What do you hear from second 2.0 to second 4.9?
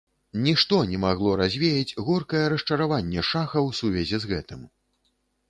горкае расчараванне шаха ў сувязі з гэтым.